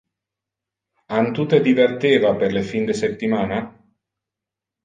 An 1.17 1.29
tu 1.35 1.45
te 1.51 1.59
diverteva 1.69 2.33
per 2.45 2.51
le 2.57 2.65
fin 2.71 2.89
de 2.91 2.99
septimana? 3.05 3.61